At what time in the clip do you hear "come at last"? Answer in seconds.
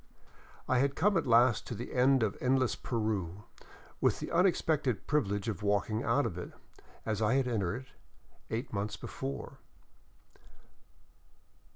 0.95-1.67